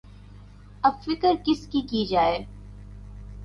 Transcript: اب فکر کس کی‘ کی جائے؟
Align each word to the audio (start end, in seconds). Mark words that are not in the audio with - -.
اب 0.83 0.93
فکر 1.01 1.33
کس 1.45 1.67
کی‘ 1.67 1.81
کی 1.81 2.05
جائے؟ 2.05 2.43